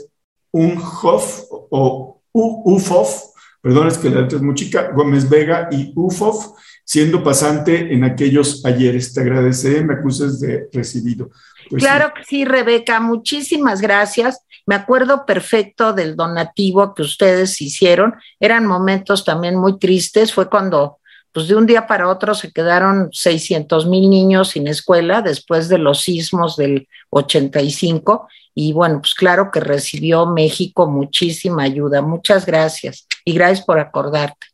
[0.50, 3.22] Unhof o UFOF,
[3.60, 8.04] perdón, es que la letra es muy chica, Gómez Vega y UFOF, siendo pasante en
[8.04, 9.12] aquellos ayeres.
[9.12, 11.30] Te agradeceré, me acuses de recibido.
[11.70, 14.40] Pues claro que sí, Rebeca, muchísimas gracias.
[14.66, 18.14] Me acuerdo perfecto del donativo que ustedes hicieron.
[18.40, 20.32] Eran momentos también muy tristes.
[20.32, 20.98] Fue cuando,
[21.32, 25.78] pues de un día para otro, se quedaron 600 mil niños sin escuela después de
[25.78, 32.02] los sismos del 85 y bueno, pues claro que recibió México muchísima ayuda.
[32.02, 34.46] Muchas gracias y gracias por acordarte.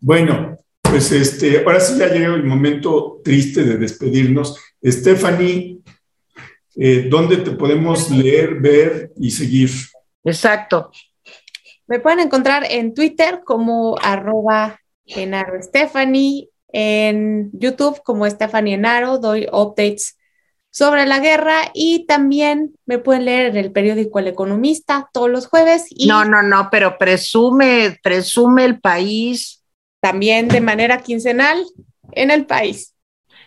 [0.00, 4.58] Bueno, pues este, ahora sí ya llegó el momento triste de despedirnos.
[4.84, 5.78] Stephanie,
[6.76, 9.70] eh, ¿dónde te podemos leer, ver y seguir?
[10.24, 10.90] Exacto.
[11.86, 19.46] Me pueden encontrar en Twitter como arroba Enaro Stephanie, en YouTube como Stephanie Enaro, doy
[19.52, 20.16] updates
[20.70, 25.46] sobre la guerra y también me pueden leer en el periódico El Economista todos los
[25.46, 25.86] jueves.
[25.90, 29.62] Y no, no, no, pero presume, presume el país.
[30.00, 31.64] También de manera quincenal
[32.12, 32.93] en el país.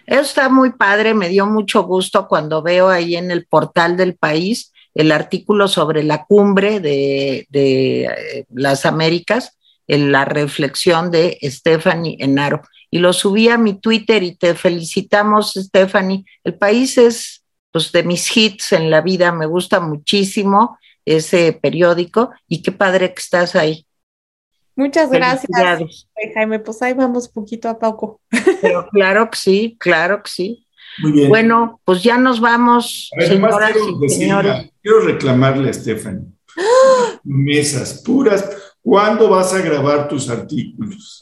[0.08, 4.16] Eso está muy padre, me dio mucho gusto cuando veo ahí en el portal del
[4.16, 9.56] país el artículo sobre la cumbre de, eh, las Américas,
[9.86, 15.54] en la reflexión de Stephanie Enaro y lo subí a mi Twitter y te felicitamos,
[15.56, 16.26] Stephanie.
[16.44, 22.32] El país es pues, de mis hits en la vida, me gusta muchísimo ese periódico
[22.48, 23.86] y qué padre que estás ahí.
[24.78, 25.50] Muchas gracias,
[26.36, 26.60] Jaime.
[26.60, 28.22] Pues ahí vamos poquito a poco.
[28.62, 30.68] Pero claro que sí, claro que sí.
[31.00, 31.30] Muy bien.
[31.30, 33.72] Bueno, pues ya nos vamos, señoras
[34.02, 34.72] y señores.
[34.84, 36.28] Quiero reclamarle a Stephanie.
[37.24, 38.48] Mesas puras.
[38.84, 41.22] ¿Cuándo vas a grabar tus artículos?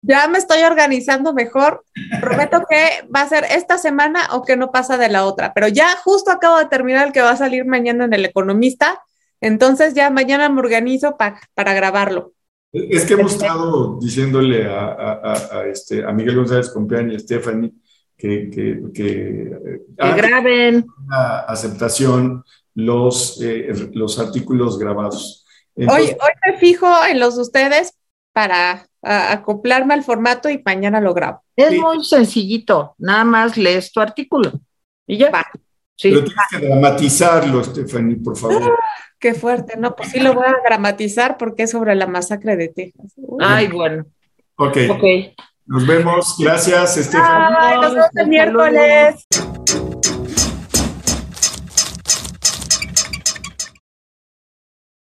[0.00, 1.84] Ya me estoy organizando mejor.
[2.20, 5.52] Prometo que va a ser esta semana o que no pasa de la otra.
[5.52, 9.02] Pero ya justo acabo de terminar el que va a salir mañana en El Economista.
[9.40, 12.32] Entonces ya mañana me organizo para grabarlo.
[12.72, 17.72] Es que hemos estado diciéndole a, este, a Miguel González Compeán y a Stephanie
[18.16, 19.50] que, que, que,
[19.96, 22.44] graben la aceptación
[22.74, 25.44] los, eh, los artículos grabados.
[25.76, 27.94] hoy, hoy me fijo en los de ustedes
[28.32, 31.42] para acoplarme al formato y mañana lo grabo.
[31.56, 34.52] Es muy sencillito, nada más lees tu artículo
[35.06, 35.30] y ya.
[35.30, 35.46] Va.
[36.00, 38.78] Pero tienes que dramatizarlo, Stephanie, por favor.
[39.18, 42.68] Qué fuerte, no, pues sí lo voy a dramatizar porque es sobre la masacre de
[42.68, 43.12] Texas.
[43.40, 44.04] Ay, bueno.
[44.56, 44.78] Ok.
[44.90, 45.34] okay.
[45.66, 46.36] Nos vemos.
[46.38, 47.76] Gracias, Stephanie.
[47.80, 49.26] nos vemos el miércoles.